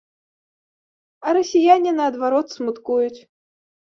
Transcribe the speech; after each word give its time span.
А 1.25 1.33
расіяне, 1.37 1.91
наадварот, 1.99 2.47
смуткуюць. 2.57 3.21